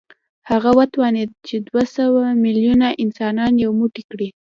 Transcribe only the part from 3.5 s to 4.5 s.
يو موټی کړي.